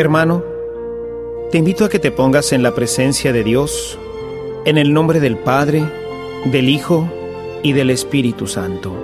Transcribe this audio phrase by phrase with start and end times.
[0.00, 0.42] Hermano,
[1.52, 3.98] te invito a que te pongas en la presencia de Dios,
[4.64, 5.84] en el nombre del Padre,
[6.46, 7.06] del Hijo
[7.62, 8.94] y del Espíritu Santo.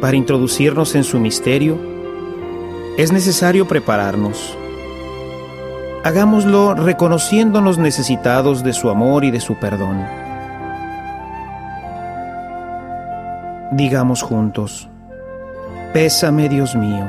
[0.00, 1.76] Para introducirnos en su misterio,
[2.96, 4.56] es necesario prepararnos.
[6.02, 10.02] Hagámoslo reconociéndonos necesitados de su amor y de su perdón.
[13.72, 14.88] Digamos juntos,
[15.92, 17.06] Pésame Dios mío,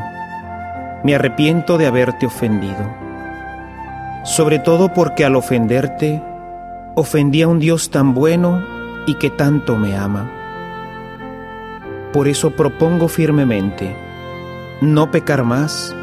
[1.05, 2.91] me arrepiento de haberte ofendido,
[4.23, 6.19] sobre todo porque al ofenderte,
[6.95, 8.65] ofendí a un Dios tan bueno
[9.05, 10.31] y que tanto me ama.
[12.11, 13.95] Por eso propongo firmemente
[14.81, 15.95] no pecar más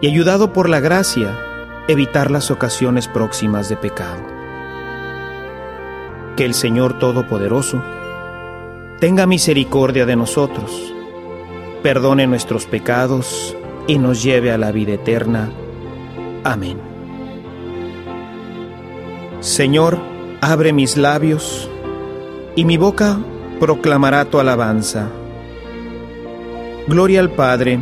[0.00, 1.38] y ayudado por la gracia,
[1.86, 4.26] evitar las ocasiones próximas de pecado.
[6.36, 7.80] Que el Señor Todopoderoso
[8.98, 10.92] tenga misericordia de nosotros,
[11.84, 15.50] perdone nuestros pecados y nos lleve a la vida eterna.
[16.42, 16.78] Amén.
[19.40, 19.98] Señor,
[20.40, 21.68] abre mis labios
[22.56, 23.18] y mi boca
[23.60, 25.10] proclamará tu alabanza.
[26.86, 27.78] Gloria al Padre,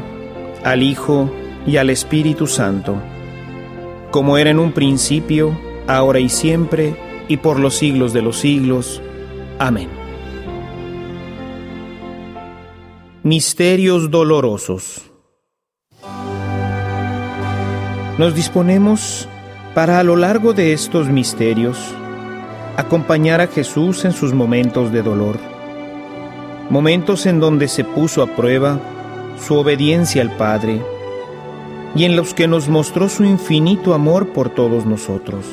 [0.64, 1.30] al Hijo
[1.66, 2.96] y al Espíritu Santo,
[4.10, 5.56] como era en un principio,
[5.86, 6.96] ahora y siempre,
[7.28, 9.00] y por los siglos de los siglos.
[9.58, 9.88] Amén.
[13.22, 15.11] Misterios dolorosos.
[18.18, 19.26] Nos disponemos
[19.74, 21.78] para a lo largo de estos misterios
[22.76, 25.38] acompañar a Jesús en sus momentos de dolor,
[26.68, 28.78] momentos en donde se puso a prueba
[29.38, 30.82] su obediencia al Padre
[31.94, 35.46] y en los que nos mostró su infinito amor por todos nosotros.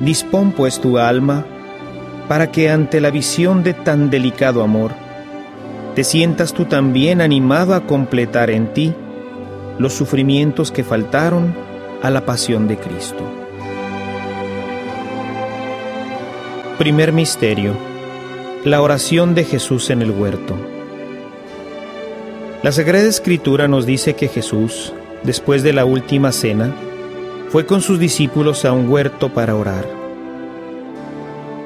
[0.00, 1.46] Dispón pues tu alma
[2.26, 4.90] para que ante la visión de tan delicado amor,
[5.94, 8.92] te sientas tú también animado a completar en ti
[9.78, 11.54] los sufrimientos que faltaron
[12.02, 13.24] a la pasión de Cristo.
[16.78, 17.74] Primer Misterio.
[18.64, 20.56] La oración de Jesús en el huerto.
[22.62, 26.72] La Sagrada Escritura nos dice que Jesús, después de la última cena,
[27.50, 29.84] fue con sus discípulos a un huerto para orar.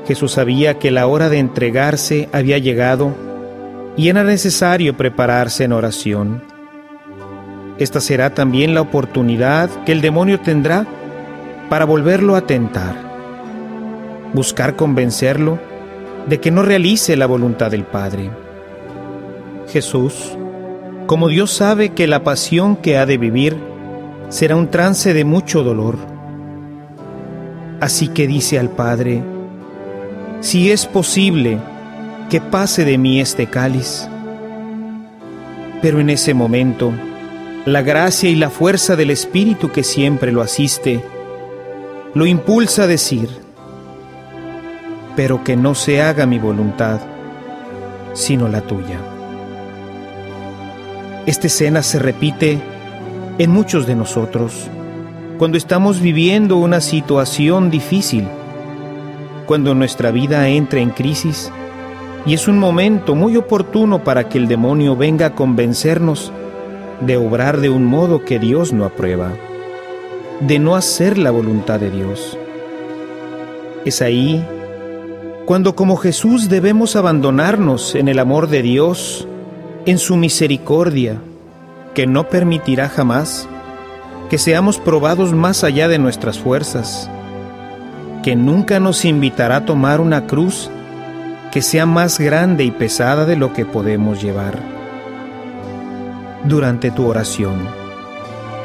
[0.07, 3.15] Jesús sabía que la hora de entregarse había llegado
[3.97, 6.56] y era necesario prepararse en oración.
[7.79, 10.87] Esta será también la oportunidad que el demonio tendrá
[11.69, 13.07] para volverlo a tentar
[14.33, 15.59] buscar convencerlo
[16.29, 18.31] de que no realice la voluntad del Padre.
[19.69, 20.37] Jesús,
[21.07, 23.57] como Dios sabe que la pasión que ha de vivir
[24.29, 25.97] será un trance de mucho dolor,
[27.81, 29.23] así que dice al Padre,
[30.41, 31.59] si es posible
[32.29, 34.09] que pase de mí este cáliz.
[35.81, 36.93] Pero en ese momento,
[37.67, 41.03] la gracia y la fuerza del Espíritu que siempre lo asiste,
[42.15, 43.29] lo impulsa a decir,
[45.17, 47.01] pero que no se haga mi voluntad,
[48.15, 49.01] sino la tuya.
[51.27, 52.61] Esta escena se repite
[53.39, 54.71] en muchos de nosotros
[55.37, 58.29] cuando estamos viviendo una situación difícil,
[59.45, 61.51] cuando nuestra vida entra en crisis
[62.27, 66.33] y es un momento muy oportuno para que el demonio venga a convencernos
[67.01, 69.33] de obrar de un modo que Dios no aprueba,
[70.41, 72.39] de no hacer la voluntad de Dios.
[73.85, 74.45] Es ahí
[75.45, 79.29] cuando como Jesús debemos abandonarnos en el amor de Dios,
[79.85, 81.21] en su misericordia,
[81.95, 83.49] que no permitirá jamás
[84.29, 87.09] que seamos probados más allá de nuestras fuerzas,
[88.23, 90.69] que nunca nos invitará a tomar una cruz
[91.53, 94.76] que sea más grande y pesada de lo que podemos llevar.
[96.45, 97.67] Durante tu oración,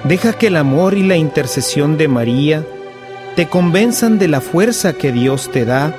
[0.03, 2.65] deja que el amor y la intercesión de María
[3.35, 5.95] te convenzan de la fuerza que Dios te da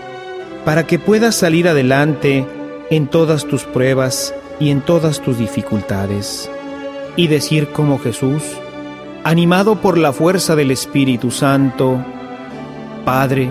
[0.65, 2.47] para que puedas salir adelante
[2.91, 6.51] en todas tus pruebas y en todas tus dificultades,
[7.17, 8.43] y decir como Jesús,
[9.25, 12.05] animado por la fuerza del Espíritu Santo,
[13.05, 13.51] Padre,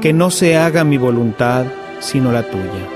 [0.00, 1.66] que no se haga mi voluntad
[2.00, 2.95] sino la tuya.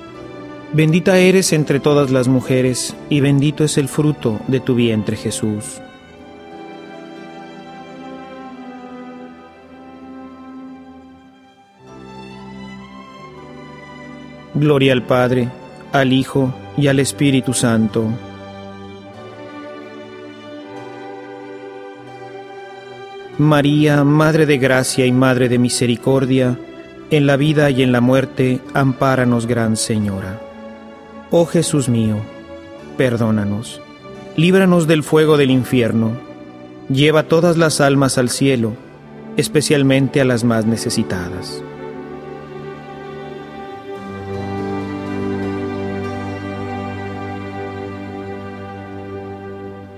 [0.73, 5.81] Bendita eres entre todas las mujeres, y bendito es el fruto de tu vientre Jesús.
[14.53, 15.49] Gloria al Padre,
[15.91, 18.05] al Hijo y al Espíritu Santo.
[23.37, 26.57] María, Madre de Gracia y Madre de Misericordia,
[27.09, 30.50] en la vida y en la muerte, ampáranos, Gran Señora.
[31.33, 32.17] Oh Jesús mío,
[32.97, 33.81] perdónanos,
[34.35, 36.11] líbranos del fuego del infierno,
[36.89, 38.73] lleva todas las almas al cielo,
[39.37, 41.63] especialmente a las más necesitadas.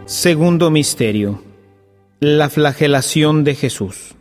[0.05, 1.41] Segundo Misterio.
[2.19, 4.13] La flagelación de Jesús.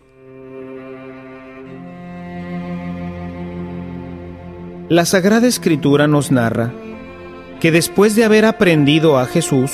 [4.88, 6.72] La Sagrada Escritura nos narra
[7.62, 9.70] que después de haber aprendido a Jesús,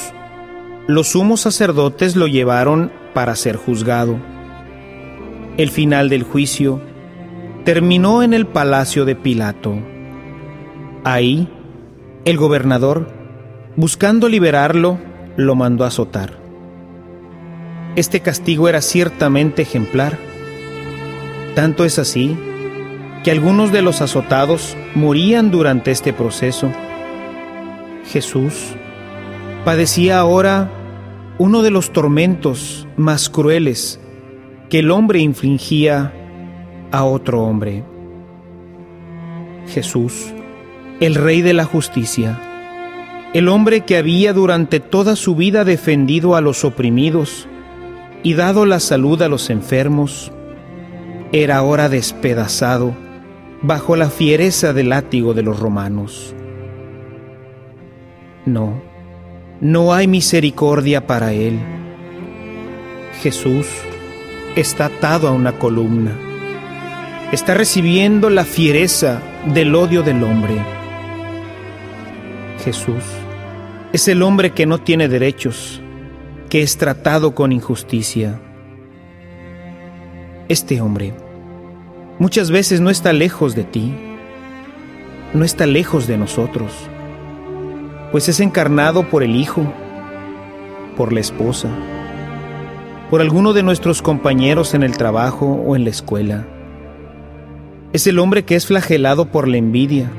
[0.86, 4.18] los sumos sacerdotes lo llevaron para ser juzgado.
[5.56, 6.82] El final del juicio
[7.64, 9.78] terminó en el palacio de Pilato.
[11.02, 11.48] Ahí,
[12.26, 13.08] el gobernador,
[13.74, 14.98] buscando liberarlo,
[15.38, 16.38] lo mandó a azotar.
[17.96, 20.18] Este castigo era ciertamente ejemplar.
[21.54, 22.36] Tanto es así
[23.24, 26.70] que algunos de los azotados morían durante este proceso
[28.08, 28.74] Jesús
[29.64, 30.70] padecía ahora
[31.36, 34.00] uno de los tormentos más crueles
[34.70, 36.14] que el hombre infligía
[36.90, 37.84] a otro hombre.
[39.68, 40.32] Jesús,
[41.00, 42.40] el Rey de la Justicia,
[43.34, 47.46] el hombre que había durante toda su vida defendido a los oprimidos
[48.22, 50.32] y dado la salud a los enfermos,
[51.30, 52.96] era ahora despedazado
[53.60, 56.34] bajo la fiereza del látigo de los romanos.
[58.48, 58.80] No,
[59.60, 61.58] no hay misericordia para él.
[63.20, 63.66] Jesús
[64.56, 66.16] está atado a una columna.
[67.30, 69.20] está recibiendo la fiereza
[69.52, 70.56] del odio del hombre.
[72.64, 73.04] Jesús
[73.92, 75.82] es el hombre que no tiene derechos,
[76.48, 78.40] que es tratado con injusticia.
[80.48, 81.12] Este hombre
[82.18, 83.94] muchas veces no está lejos de ti,
[85.34, 86.72] no está lejos de nosotros,
[88.10, 89.72] pues es encarnado por el Hijo,
[90.96, 91.68] por la esposa,
[93.10, 96.46] por alguno de nuestros compañeros en el trabajo o en la escuela.
[97.92, 100.10] Es el hombre que es flagelado por la envidia,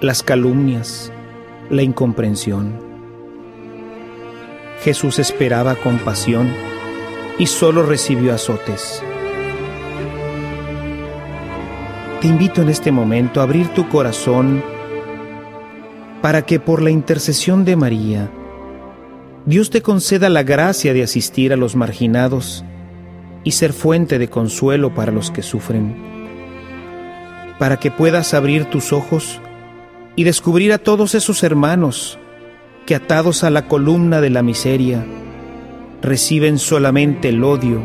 [0.00, 1.12] las calumnias,
[1.70, 2.72] la incomprensión.
[4.82, 6.48] Jesús esperaba compasión
[7.38, 9.02] y solo recibió azotes.
[12.20, 14.62] Te invito en este momento a abrir tu corazón
[16.22, 18.30] para que por la intercesión de María,
[19.46, 22.64] Dios te conceda la gracia de asistir a los marginados
[23.44, 25.96] y ser fuente de consuelo para los que sufren,
[27.58, 29.40] para que puedas abrir tus ojos
[30.16, 32.18] y descubrir a todos esos hermanos
[32.84, 35.04] que atados a la columna de la miseria
[36.02, 37.82] reciben solamente el odio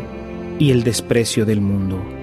[0.60, 2.23] y el desprecio del mundo.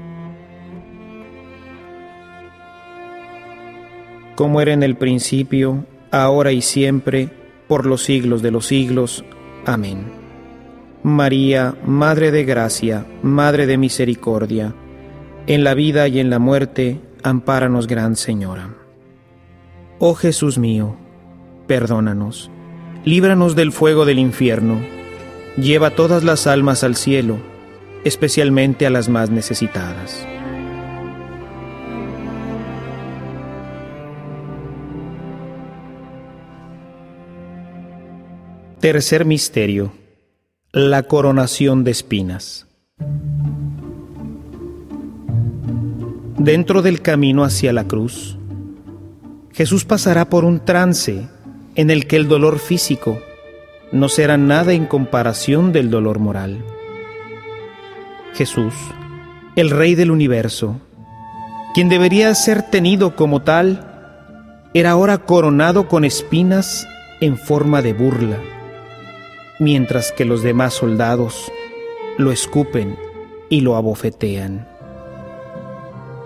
[4.41, 7.29] Como era en el principio, ahora y siempre,
[7.67, 9.23] por los siglos de los siglos.
[9.67, 10.05] Amén.
[11.03, 14.73] María, Madre de Gracia, Madre de Misericordia,
[15.45, 18.73] en la vida y en la muerte, ampáranos, Gran Señora.
[19.99, 20.95] Oh Jesús mío,
[21.67, 22.49] perdónanos,
[23.05, 24.81] líbranos del fuego del infierno,
[25.55, 27.37] lleva todas las almas al cielo,
[28.05, 30.25] especialmente a las más necesitadas.
[38.81, 39.91] Tercer misterio.
[40.71, 42.65] La coronación de espinas.
[46.39, 48.39] Dentro del camino hacia la cruz,
[49.53, 51.27] Jesús pasará por un trance
[51.75, 53.19] en el que el dolor físico
[53.91, 56.65] no será nada en comparación del dolor moral.
[58.33, 58.73] Jesús,
[59.55, 60.81] el Rey del universo,
[61.75, 66.87] quien debería ser tenido como tal, era ahora coronado con espinas
[67.19, 68.39] en forma de burla
[69.61, 71.51] mientras que los demás soldados
[72.17, 72.97] lo escupen
[73.47, 74.67] y lo abofetean.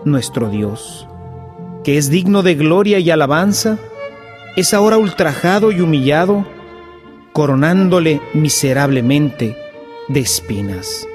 [0.06, 1.06] Nuestro Dios,
[1.84, 3.78] que es digno de gloria y alabanza,
[4.56, 6.46] es ahora ultrajado y humillado,
[7.34, 9.58] coronándole miserablemente
[10.08, 11.06] de espinas.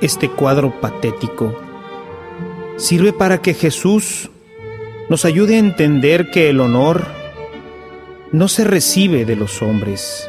[0.00, 1.54] Este cuadro patético
[2.78, 4.28] sirve para que Jesús
[5.08, 7.06] nos ayude a entender que el honor
[8.32, 10.28] no se recibe de los hombres,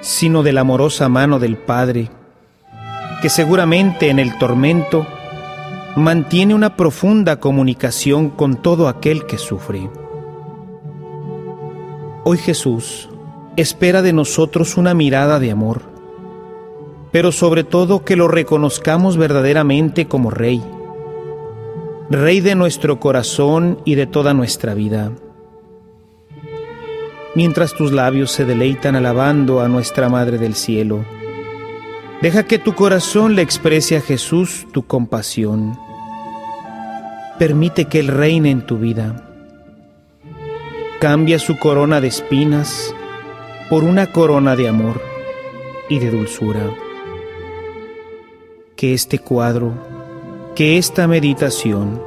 [0.00, 2.10] sino de la amorosa mano del Padre,
[3.20, 5.06] que seguramente en el tormento
[5.96, 9.90] mantiene una profunda comunicación con todo aquel que sufre.
[12.24, 13.08] Hoy Jesús
[13.56, 15.82] espera de nosotros una mirada de amor,
[17.10, 20.62] pero sobre todo que lo reconozcamos verdaderamente como Rey,
[22.10, 25.12] Rey de nuestro corazón y de toda nuestra vida
[27.34, 31.04] mientras tus labios se deleitan alabando a nuestra Madre del Cielo.
[32.22, 35.78] Deja que tu corazón le exprese a Jesús tu compasión.
[37.38, 39.24] Permite que Él reine en tu vida.
[41.00, 42.92] Cambia su corona de espinas
[43.70, 45.00] por una corona de amor
[45.88, 46.70] y de dulzura.
[48.74, 49.74] Que este cuadro,
[50.56, 52.02] que esta meditación,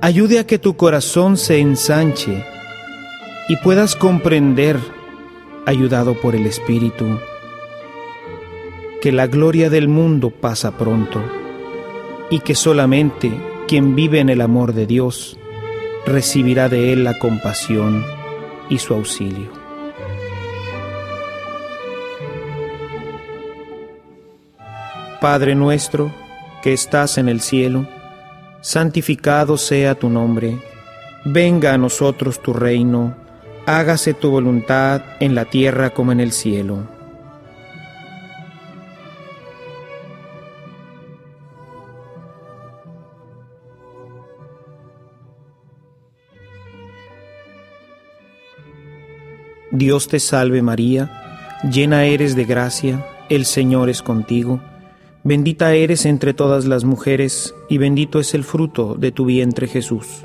[0.00, 2.42] ayude a que tu corazón se ensanche
[3.50, 4.78] y puedas comprender,
[5.66, 7.18] ayudado por el Espíritu,
[9.02, 11.20] que la gloria del mundo pasa pronto
[12.30, 13.32] y que solamente
[13.66, 15.36] quien vive en el amor de Dios
[16.06, 18.06] recibirá de Él la compasión
[18.68, 19.50] y su auxilio.
[25.20, 26.12] Padre nuestro,
[26.62, 27.88] que estás en el cielo,
[28.60, 30.56] santificado sea tu nombre,
[31.24, 33.28] venga a nosotros tu reino,
[33.66, 36.86] hágase tu voluntad en la tierra como en el cielo.
[49.72, 54.60] Dios te salve María, llena eres de gracia, el Señor es contigo,
[55.22, 60.24] bendita eres entre todas las mujeres, y bendito es el fruto de tu vientre Jesús.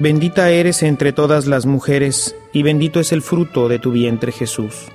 [0.00, 4.88] Bendita eres entre todas las mujeres, y bendito es el fruto de tu vientre Jesús.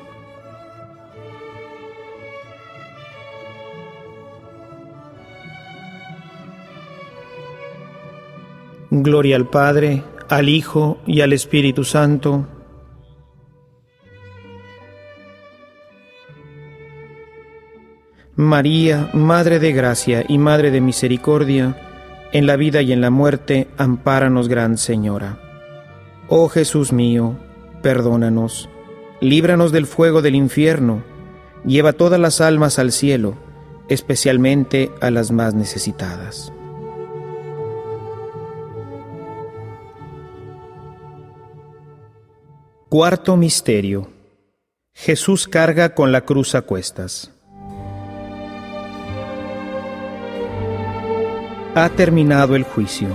[8.91, 12.47] Gloria al Padre, al Hijo y al Espíritu Santo.
[18.35, 21.88] María, Madre de Gracia y Madre de Misericordia,
[22.31, 25.39] en la vida y en la muerte, ampáranos, Gran Señora.
[26.27, 27.35] Oh Jesús mío,
[27.81, 28.69] perdónanos,
[29.19, 31.03] líbranos del fuego del infierno,
[31.65, 33.35] lleva todas las almas al cielo,
[33.89, 36.53] especialmente a las más necesitadas.
[42.89, 44.09] Cuarto Misterio.
[44.93, 47.31] Jesús carga con la cruz a cuestas.
[51.75, 53.09] Ha terminado el juicio.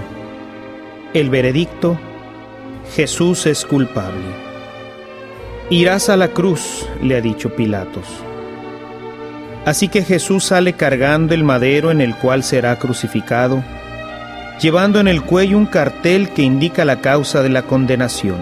[1.12, 1.98] El veredicto,
[2.94, 4.22] Jesús es culpable.
[5.70, 8.06] Irás a la cruz, le ha dicho Pilatos.
[9.64, 13.60] Así que Jesús sale cargando el madero en el cual será crucificado,
[14.60, 18.38] llevando en el cuello un cartel que indica la causa de la condenación.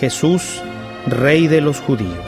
[0.00, 0.60] Jesús,
[1.06, 2.26] Rey de los judíos.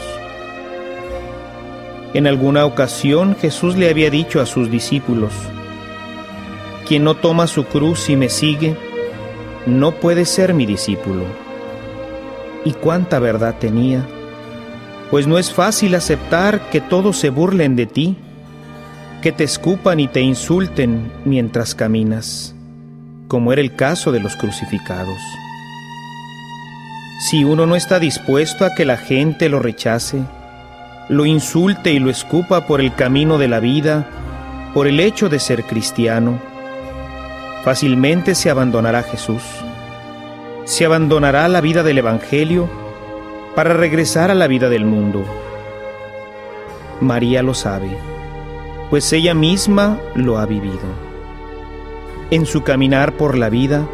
[2.13, 5.33] En alguna ocasión Jesús le había dicho a sus discípulos,
[6.87, 8.77] quien no toma su cruz y me sigue,
[9.67, 11.25] no puede ser mi discípulo.
[12.65, 14.07] ¿Y cuánta verdad tenía?
[15.11, 18.17] Pues no es fácil aceptar que todos se burlen de ti,
[19.23, 22.55] que te escupan y te insulten mientras caminas,
[23.29, 25.19] como era el caso de los crucificados.
[27.31, 30.23] Si uno no está dispuesto a que la gente lo rechace,
[31.09, 34.07] lo insulte y lo escupa por el camino de la vida,
[34.75, 36.39] por el hecho de ser cristiano,
[37.65, 39.43] fácilmente se abandonará Jesús.
[40.65, 42.69] Se abandonará la vida del Evangelio
[43.55, 45.25] para regresar a la vida del mundo.
[47.01, 47.89] María lo sabe,
[48.91, 50.79] pues ella misma lo ha vivido.
[52.31, 53.89] En su caminar por la vida,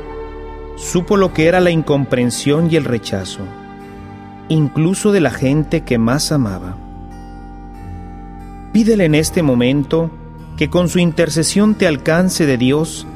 [0.77, 3.41] supo lo que era la incomprensión y el rechazo,
[4.49, 6.77] incluso de la gente que más amaba.
[8.73, 10.11] Pídele en este momento
[10.57, 13.07] que con su intercesión te alcance de Dios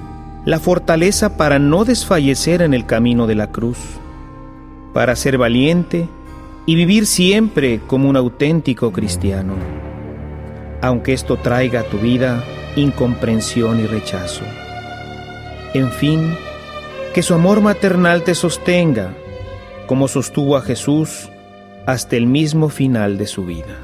[0.44, 3.78] la fortaleza para no desfallecer en el camino de la cruz,
[4.92, 6.08] para ser valiente
[6.66, 9.54] y vivir siempre como un auténtico cristiano,
[10.82, 12.44] aunque esto traiga a tu vida
[12.76, 14.44] incomprensión y rechazo.
[15.72, 16.34] En fin,
[17.14, 19.14] que su amor maternal te sostenga,
[19.86, 21.30] como sostuvo a Jesús
[21.86, 23.83] hasta el mismo final de su vida.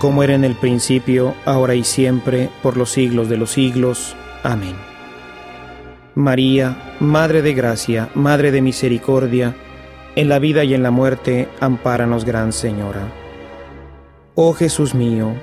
[0.00, 4.16] Como era en el principio, ahora y siempre, por los siglos de los siglos.
[4.42, 4.74] Amén.
[6.16, 9.54] María, Madre de Gracia, Madre de Misericordia,
[10.16, 13.06] en la vida y en la muerte, ampáranos, Gran Señora.
[14.34, 15.34] Oh Jesús mío,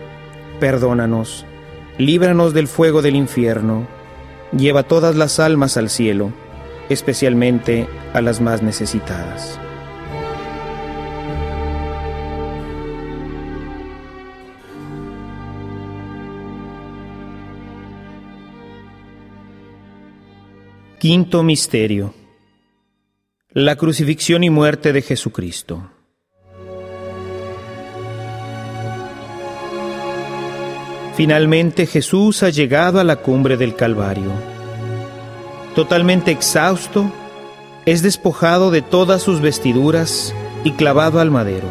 [0.59, 1.45] perdónanos
[1.97, 3.87] líbranos del fuego del infierno,
[4.55, 6.31] lleva todas las almas al cielo,
[6.89, 9.59] especialmente a las más necesitadas.
[21.07, 22.13] Quinto Misterio.
[23.51, 25.89] La crucifixión y muerte de Jesucristo.
[31.15, 34.31] Finalmente Jesús ha llegado a la cumbre del Calvario.
[35.75, 37.09] Totalmente exhausto,
[37.85, 41.69] es despojado de todas sus vestiduras y clavado al madero.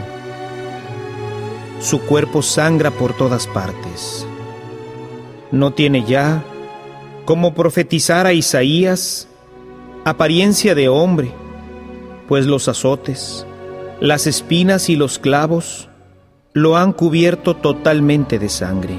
[1.82, 4.26] Su cuerpo sangra por todas partes.
[5.52, 6.42] No tiene ya,
[7.26, 9.28] como profetizar a Isaías,
[10.04, 11.32] apariencia de hombre,
[12.28, 13.44] pues los azotes,
[14.00, 15.88] las espinas y los clavos
[16.52, 18.94] lo han cubierto totalmente de sangre.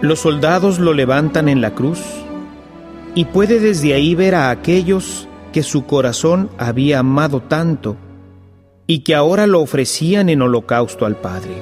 [0.00, 2.00] Los soldados lo levantan en la cruz
[3.16, 7.96] y puede desde ahí ver a aquellos que su corazón había amado tanto
[8.86, 11.60] y que ahora lo ofrecían en holocausto al Padre.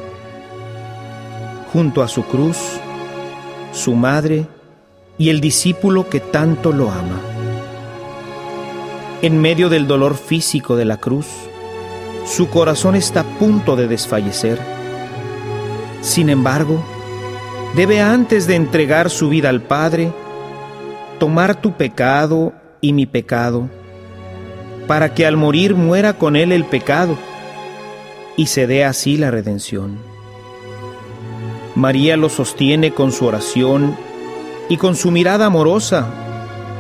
[1.73, 2.59] Junto a su cruz,
[3.73, 4.47] su madre
[5.19, 7.21] y el discípulo que tanto lo ama.
[9.23, 11.27] En medio del dolor físico de la cruz,
[12.27, 14.59] su corazón está a punto de desfallecer.
[16.01, 16.85] Sin embargo,
[17.75, 20.13] debe antes de entregar su vida al Padre,
[21.19, 23.69] tomar tu pecado y mi pecado,
[24.87, 27.17] para que al morir muera con él el pecado
[28.37, 29.97] y se dé así la redención.
[31.75, 33.97] María lo sostiene con su oración
[34.69, 36.07] y con su mirada amorosa,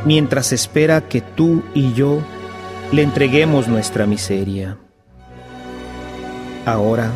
[0.04, 2.20] mientras espera que tú y yo
[2.92, 4.78] le entreguemos nuestra miseria.
[6.66, 7.10] Ahora,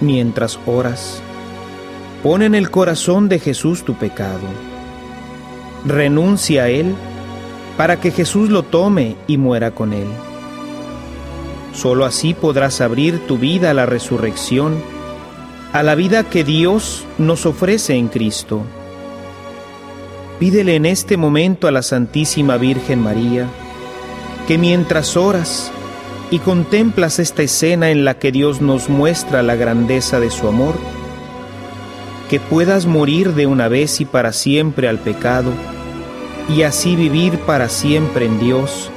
[0.00, 1.22] mientras oras,
[2.22, 4.40] Pon en el corazón de Jesús tu pecado.
[5.86, 6.96] Renuncia a él
[7.76, 10.08] para que Jesús lo tome y muera con él.
[11.72, 14.82] Solo así podrás abrir tu vida a la resurrección,
[15.72, 18.62] a la vida que Dios nos ofrece en Cristo.
[20.38, 23.48] Pídele en este momento a la Santísima Virgen María
[24.46, 25.72] que mientras oras
[26.30, 30.74] y contemplas esta escena en la que Dios nos muestra la grandeza de su amor,
[32.30, 35.50] que puedas morir de una vez y para siempre al pecado
[36.48, 38.90] y así vivir para siempre en Dios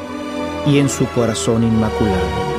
[0.68, 2.52] y en su corazón inmaculado.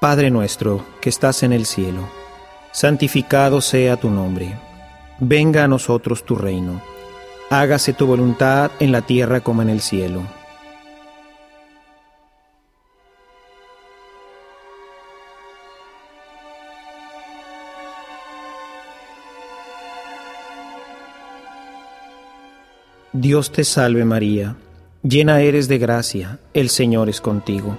[0.00, 2.25] Padre nuestro que estás en el cielo,
[2.76, 4.54] santificado sea tu nombre.
[5.18, 6.82] Venga a nosotros tu reino.
[7.48, 10.20] Hágase tu voluntad en la tierra como en el cielo.
[23.14, 24.56] Dios te salve María,
[25.02, 27.78] llena eres de gracia, el Señor es contigo.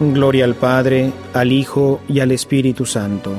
[0.00, 3.32] Gloria al Padre, al Hijo y al Espíritu Santo.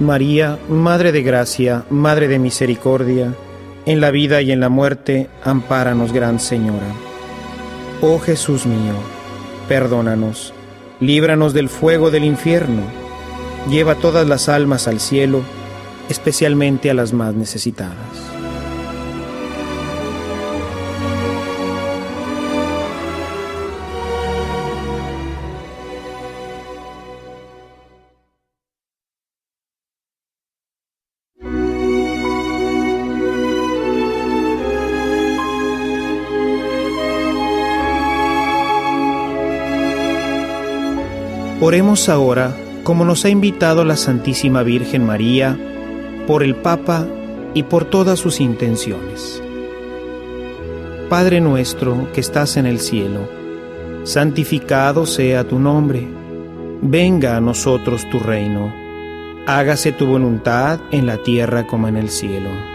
[0.00, 3.34] María, Madre de Gracia, Madre de Misericordia,
[3.86, 6.92] en la vida y en la muerte, ampáranos, Gran Señora.
[8.02, 8.94] Oh Jesús mío,
[9.66, 10.52] perdónanos,
[11.00, 12.82] líbranos del fuego del infierno,
[13.70, 15.40] lleva todas las almas al cielo,
[16.10, 18.31] especialmente a las más necesitadas.
[41.64, 45.56] Oremos ahora, como nos ha invitado la Santísima Virgen María,
[46.26, 47.06] por el Papa
[47.54, 49.40] y por todas sus intenciones.
[51.08, 53.28] Padre nuestro que estás en el cielo,
[54.02, 56.08] santificado sea tu nombre,
[56.80, 58.74] venga a nosotros tu reino,
[59.46, 62.71] hágase tu voluntad en la tierra como en el cielo.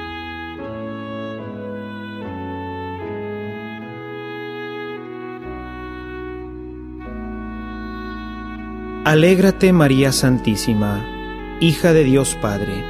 [9.08, 11.02] Alégrate María Santísima,
[11.62, 12.84] hija de Dios Padre,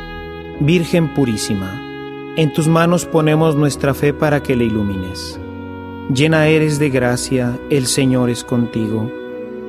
[0.59, 1.79] Virgen purísima,
[2.35, 5.39] en tus manos ponemos nuestra fe para que la ilumines.
[6.11, 9.11] Llena eres de gracia, el Señor es contigo.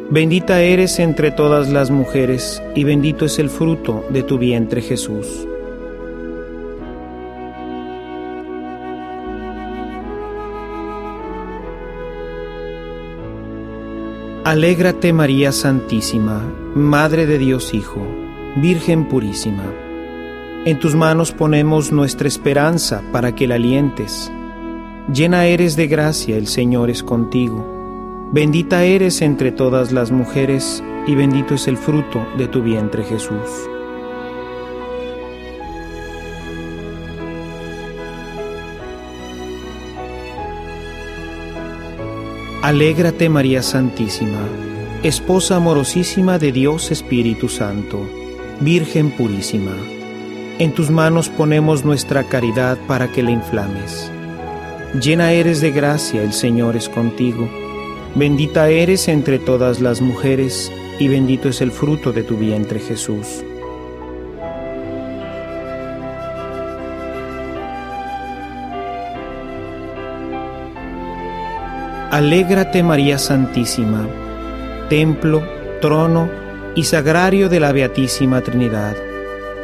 [0.09, 5.47] Bendita eres entre todas las mujeres, y bendito es el fruto de tu vientre Jesús.
[14.49, 16.41] Alégrate María Santísima,
[16.75, 18.01] Madre de Dios Hijo,
[18.57, 19.65] Virgen purísima.
[20.65, 24.33] En tus manos ponemos nuestra esperanza para que la alientes.
[25.13, 28.31] Llena eres de gracia, el Señor es contigo.
[28.33, 33.69] Bendita eres entre todas las mujeres, y bendito es el fruto de tu vientre Jesús.
[42.69, 44.47] Alégrate María Santísima,
[45.03, 48.07] Esposa amorosísima de Dios Espíritu Santo,
[48.61, 49.73] Virgen purísima.
[50.59, 54.13] En tus manos ponemos nuestra caridad para que la inflames.
[55.01, 57.49] Llena eres de gracia, el Señor es contigo.
[58.15, 63.47] Bendita eres entre todas las mujeres, y bendito es el fruto de tu vientre Jesús.
[72.11, 74.09] Alégrate María Santísima,
[74.89, 75.43] templo,
[75.83, 76.31] trono
[76.75, 78.97] y sagrario de la Beatísima Trinidad,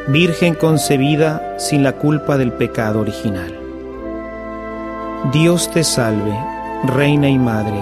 [0.08, 3.58] Virgen concebida sin la culpa del pecado original.
[5.32, 6.36] Dios te salve,
[6.84, 7.80] Reina y Madre,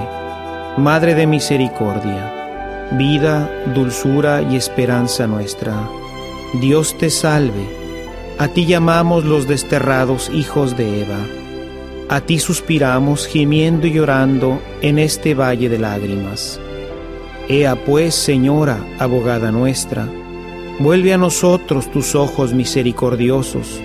[0.76, 5.74] Madre de misericordia, vida, dulzura y esperanza nuestra.
[6.60, 7.66] Dios te salve,
[8.38, 11.41] a ti llamamos los desterrados hijos de Eva
[12.12, 16.60] a ti suspiramos gimiendo y llorando en este valle de lágrimas.
[17.48, 20.06] Ea pues, Señora, abogada nuestra,
[20.78, 23.80] vuelve a nosotros tus ojos misericordiosos,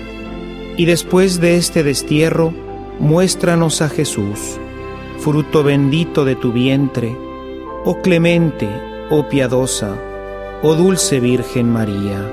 [0.76, 2.52] y después de este destierro,
[3.00, 4.60] muéstranos a Jesús,
[5.20, 7.16] fruto bendito de tu vientre,
[7.86, 8.68] oh clemente,
[9.08, 9.96] oh piadosa,
[10.62, 12.30] oh dulce Virgen María.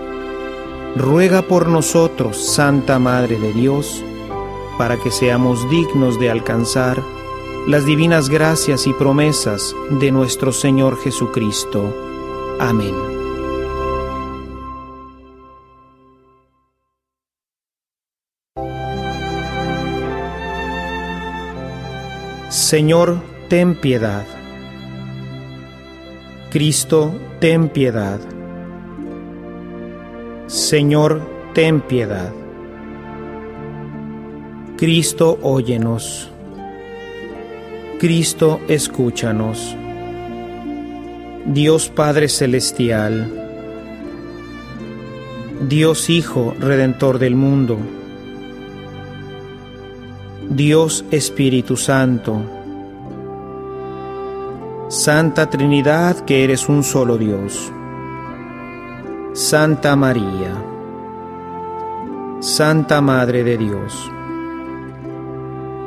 [0.97, 4.03] Ruega por nosotros, Santa Madre de Dios,
[4.77, 7.01] para que seamos dignos de alcanzar
[7.67, 11.93] las divinas gracias y promesas de nuestro Señor Jesucristo.
[12.59, 12.93] Amén.
[22.49, 23.19] Señor,
[23.49, 24.25] ten piedad.
[26.51, 28.19] Cristo, ten piedad.
[30.47, 31.21] Señor,
[31.53, 32.44] ten piedad.
[34.77, 36.29] Cristo, óyenos.
[37.97, 39.77] Cristo, escúchanos.
[41.45, 43.31] Dios Padre Celestial,
[45.69, 47.77] Dios Hijo, Redentor del mundo,
[50.49, 52.41] Dios Espíritu Santo,
[54.89, 57.71] Santa Trinidad que eres un solo Dios,
[59.31, 60.53] Santa María,
[62.41, 64.11] Santa Madre de Dios,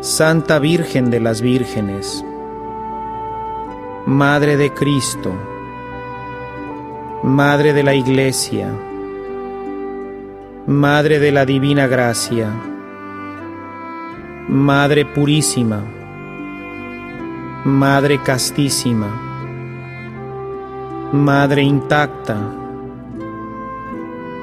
[0.00, 2.24] Santa Virgen de las Vírgenes,
[4.06, 5.34] Madre de Cristo,
[7.24, 8.70] Madre de la Iglesia,
[10.68, 12.48] Madre de la Divina Gracia,
[14.48, 15.82] Madre Purísima,
[17.64, 19.08] Madre Castísima,
[21.12, 22.36] Madre Intacta,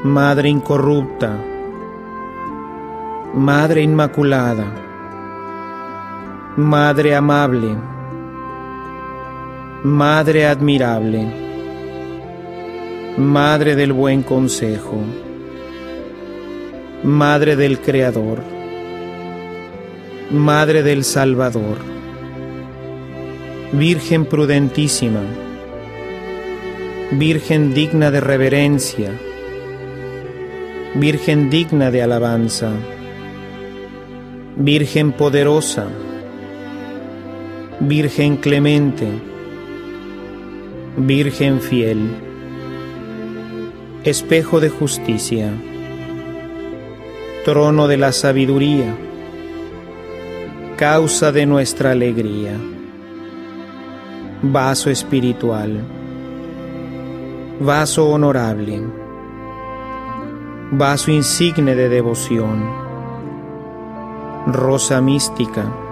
[0.03, 1.39] Madre Incorrupta,
[3.33, 4.84] Madre Inmaculada,
[6.57, 7.75] Madre amable,
[9.83, 11.27] Madre admirable,
[13.17, 15.03] Madre del buen consejo,
[17.03, 18.41] Madre del Creador,
[20.31, 21.75] Madre del Salvador,
[23.73, 25.23] Virgen prudentísima,
[27.11, 29.11] Virgen digna de reverencia,
[30.93, 32.69] Virgen digna de alabanza,
[34.55, 35.89] Virgen poderosa,
[37.87, 39.07] Virgen clemente,
[40.97, 42.09] Virgen fiel,
[44.03, 45.51] espejo de justicia,
[47.43, 48.91] trono de la sabiduría,
[50.77, 52.53] causa de nuestra alegría,
[54.41, 55.79] vaso espiritual,
[57.59, 58.81] vaso honorable,
[60.71, 62.67] vaso insigne de devoción,
[64.47, 65.84] rosa mística,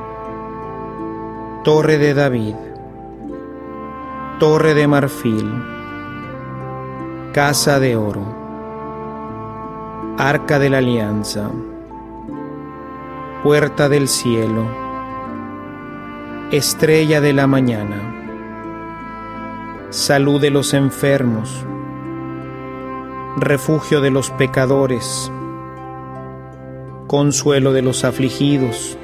[1.64, 2.56] torre de David,
[4.38, 5.50] torre de marfil,
[7.32, 8.26] casa de oro,
[10.18, 11.50] arca de la alianza,
[13.44, 14.68] puerta del cielo,
[16.52, 18.14] estrella de la mañana,
[19.90, 21.66] salud de los enfermos,
[23.38, 25.32] refugio de los pecadores,
[27.08, 28.98] consuelo de los afligidos,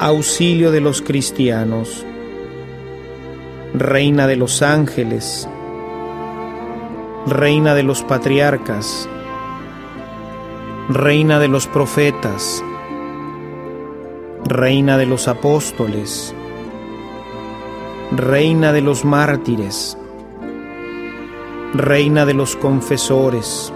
[0.00, 2.06] auxilio de los cristianos,
[3.74, 5.48] reina de los ángeles,
[7.26, 9.08] reina de los patriarcas,
[10.88, 12.62] reina de los profetas,
[14.44, 16.32] reina de los apóstoles,
[18.12, 19.98] reina de los mártires,
[21.74, 23.72] reina de los confesores,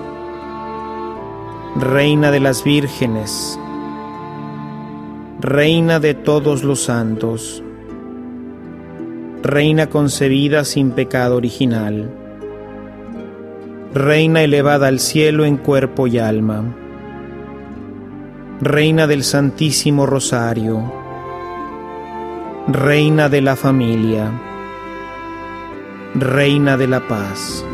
[1.76, 3.58] reina de las vírgenes,
[5.42, 7.64] reina de todos los santos,
[9.42, 12.08] reina concebida sin pecado original,
[13.92, 16.62] reina elevada al cielo en cuerpo y alma,
[18.60, 20.92] reina del Santísimo Rosario,
[22.68, 24.30] reina de la familia,
[26.14, 27.66] reina de la paz.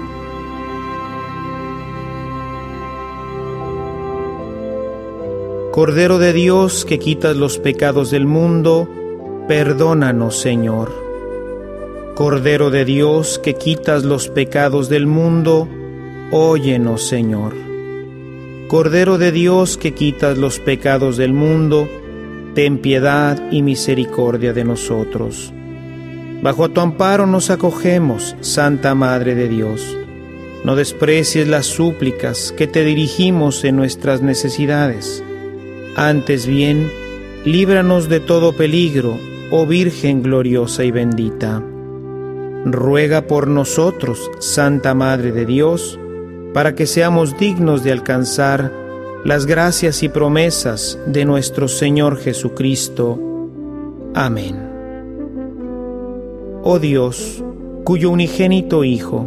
[5.79, 8.89] Cordero de Dios que quitas los pecados del mundo,
[9.47, 10.91] perdónanos Señor.
[12.16, 15.68] Cordero de Dios que quitas los pecados del mundo,
[16.33, 17.55] óyenos Señor.
[18.66, 21.89] Cordero de Dios que quitas los pecados del mundo,
[22.57, 25.53] ten piedad y misericordia de nosotros.
[26.43, 29.97] Bajo tu amparo nos acogemos, Santa Madre de Dios.
[30.64, 35.22] No desprecies las súplicas que te dirigimos en nuestras necesidades
[35.99, 36.92] antes bien,
[37.44, 39.18] líbranos de todo peligro,
[39.51, 41.61] oh Virgen gloriosa y bendita.
[42.64, 45.99] Ruega por nosotros, Santa Madre de Dios,
[46.55, 48.72] para que seamos dignos de alcanzar
[49.24, 53.18] las gracias y promesas de nuestro Señor Jesucristo.
[54.14, 54.57] Amén.
[56.62, 57.42] Oh Dios,
[57.82, 59.26] cuyo unigénito Hijo,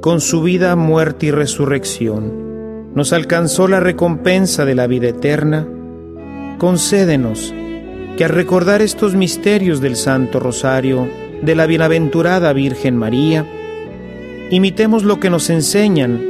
[0.00, 5.68] con su vida, muerte y resurrección, nos alcanzó la recompensa de la vida eterna,
[6.60, 7.54] concédenos
[8.18, 11.08] que al recordar estos misterios del Santo Rosario
[11.40, 13.46] de la bienaventurada Virgen María,
[14.50, 16.20] imitemos lo que nos enseñan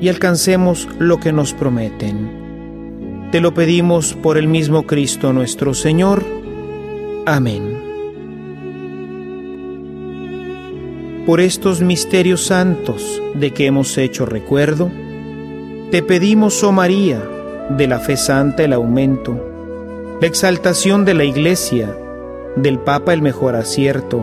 [0.00, 3.28] y alcancemos lo que nos prometen.
[3.30, 6.24] Te lo pedimos por el mismo Cristo nuestro Señor.
[7.26, 7.76] Amén.
[11.26, 14.90] Por estos misterios santos de que hemos hecho recuerdo,
[15.90, 17.22] te pedimos, oh María,
[17.68, 19.45] de la fe santa el aumento,
[20.20, 21.94] la exaltación de la Iglesia,
[22.56, 24.22] del Papa el mejor acierto,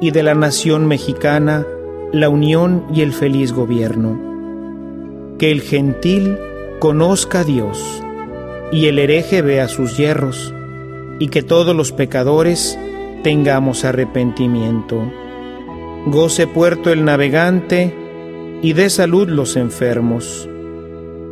[0.00, 1.64] y de la nación mexicana
[2.12, 4.18] la unión y el feliz gobierno.
[5.38, 6.36] Que el gentil
[6.80, 8.02] conozca a Dios,
[8.72, 10.52] y el hereje vea sus hierros,
[11.20, 12.76] y que todos los pecadores
[13.22, 15.00] tengamos arrepentimiento.
[16.06, 17.94] Goce puerto el navegante,
[18.62, 20.48] y dé salud los enfermos.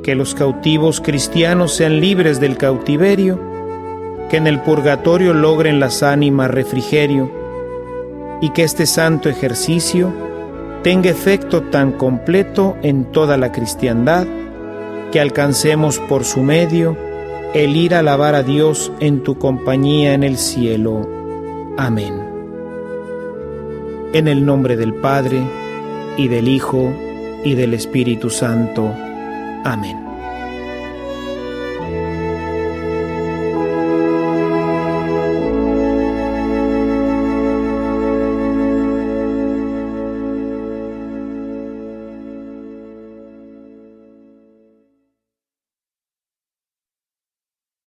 [0.05, 3.52] Que los cautivos cristianos sean libres del cautiverio,
[4.33, 7.30] que en el purgatorio logren las ánimas refrigerio
[8.41, 10.11] y que este santo ejercicio
[10.83, 14.26] tenga efecto tan completo en toda la cristiandad
[15.12, 16.97] que alcancemos por su medio
[17.53, 21.07] el ir a alabar a Dios en tu compañía en el cielo.
[21.76, 22.14] Amén.
[24.14, 25.43] En el nombre del Padre,
[26.16, 26.91] y del Hijo,
[27.45, 28.95] y del Espíritu Santo.
[29.64, 30.02] Amén.